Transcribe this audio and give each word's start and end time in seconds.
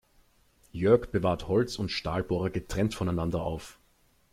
Jörg 0.71 1.11
bewahrt 1.11 1.47
Holz- 1.47 1.77
und 1.77 1.89
Stahlbohrer 1.91 2.49
getrennt 2.49 2.95
voneinander 2.95 3.43
auf. 3.43 3.77